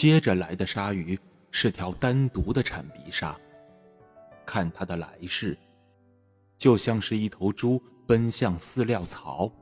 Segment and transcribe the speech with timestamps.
[0.00, 1.20] 接着来的鲨鱼
[1.50, 3.38] 是条单独的铲鼻鲨。
[4.46, 5.54] 看它的来势，
[6.56, 9.52] 就像是一头猪奔向饲料槽。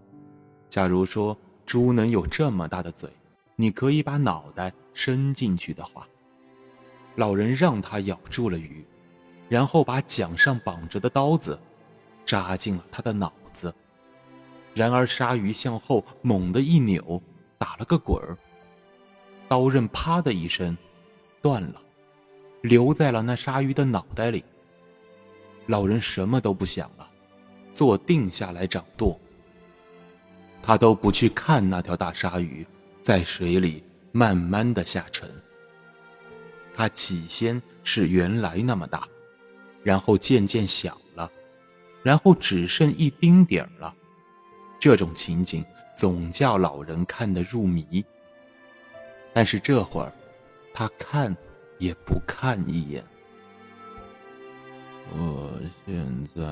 [0.71, 3.11] 假如说猪能有这么大的嘴，
[3.57, 6.07] 你可以把脑袋伸进去的话，
[7.17, 8.87] 老人让它咬住了鱼，
[9.49, 11.59] 然后把桨上绑着的刀子
[12.25, 13.75] 扎进了它的脑子。
[14.73, 17.21] 然而鲨鱼向后猛地一扭，
[17.59, 18.39] 打了个滚儿，
[19.49, 20.77] 刀刃啪的一声
[21.41, 21.81] 断了，
[22.61, 24.45] 留在了那鲨鱼的脑袋里。
[25.67, 27.09] 老人什么都不想了，
[27.73, 29.19] 坐定下来掌舵。
[30.63, 32.67] 他都不去看那条大鲨鱼
[33.03, 35.31] 在水里慢慢的下沉。
[36.75, 39.09] 它起先是原来那么大，
[39.83, 41.31] 然后渐渐小了，
[42.03, 43.95] 然后只剩一丁点儿了。
[44.79, 45.65] 这种情景
[45.97, 48.05] 总叫老人看得入迷。
[49.39, 50.13] 但是这会儿，
[50.75, 51.33] 他看
[51.79, 53.05] 也不看一眼。
[55.13, 55.53] 我
[55.87, 56.43] 现在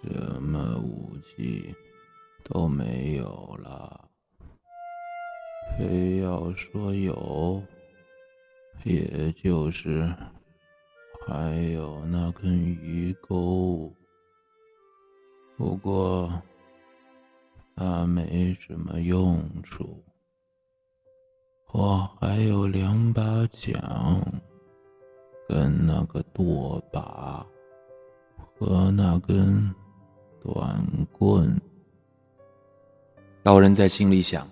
[0.00, 1.74] 什么武器
[2.44, 4.08] 都没有了，
[5.76, 7.60] 非要说有，
[8.84, 10.08] 也就是
[11.26, 13.92] 还有那根鱼钩。
[15.56, 16.32] 不过
[17.74, 20.00] 它没什么用处。
[21.72, 23.80] 我还有两把桨。
[25.48, 27.46] 跟那个舵把
[28.58, 29.74] 和那根
[30.42, 31.58] 短棍，
[33.44, 34.46] 老人在心里想：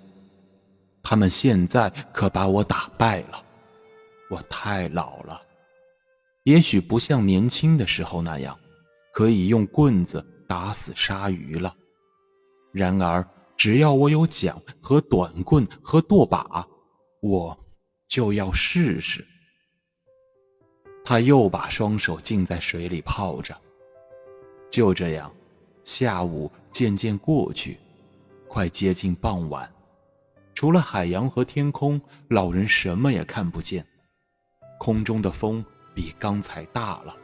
[1.03, 3.45] 他们现在可把我打败了。
[4.31, 5.43] 我太老了，
[6.45, 8.59] 也许不像年轻的时候那样，
[9.13, 11.75] 可以用棍子打死鲨鱼了。
[12.73, 13.23] 然而，
[13.55, 16.67] 只要我有桨和短棍和舵把，
[17.21, 17.57] 我
[18.09, 19.27] 就要试试。
[21.05, 23.57] 他又把双手浸在水里泡着。
[24.71, 25.33] 就这样，
[25.85, 27.79] 下午渐渐过去，
[28.49, 29.73] 快接近傍晚，
[30.55, 33.87] 除了海洋和天空，老人什么也看不见。
[34.79, 37.17] 空中的风比刚才大了，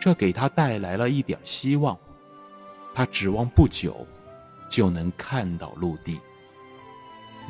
[0.00, 1.96] 这给他带来了一点希望。
[2.94, 4.06] 他指望不久
[4.68, 6.18] 就能看到陆地。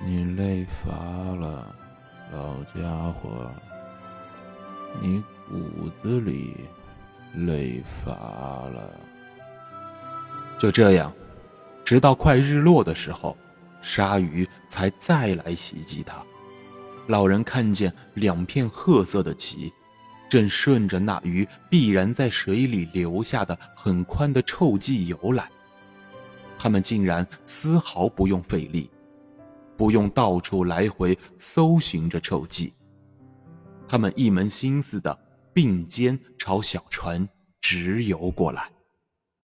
[0.04, 1.74] 你累乏了，
[2.32, 3.50] 老家伙。
[5.00, 5.22] 你。
[5.50, 6.56] 骨子里
[7.34, 8.98] 累乏了。
[10.58, 11.12] 就这样，
[11.84, 13.36] 直到快日落的时候，
[13.82, 16.24] 鲨鱼才再来袭击他。
[17.06, 19.70] 老人看见两片褐色的鳍，
[20.30, 25.50] 正顺着那鱼必然在水里留下的很宽的臭迹游来。
[26.58, 28.88] 他们竟然丝毫不用费力，
[29.82, 32.72] 不用到处来回搜寻着臭迹，
[33.88, 35.18] 他们一门心思的。
[35.54, 37.28] 并肩朝小船
[37.60, 38.71] 直游过来。